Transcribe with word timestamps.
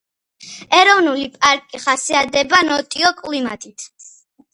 ეროვნული 0.77 1.25
პარკი 1.35 1.81
ხასიათდება 1.83 2.61
ნოტიო 2.71 3.13
კლიმატით. 3.21 3.87